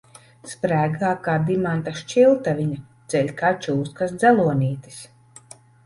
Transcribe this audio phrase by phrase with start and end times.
[0.51, 5.03] Sprēgā kā dimanta šķiltaviņa, dzeļ kā čūskas dzelonītis.